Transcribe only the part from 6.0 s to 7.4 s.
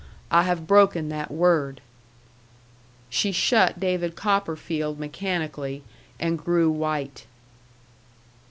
and grew white.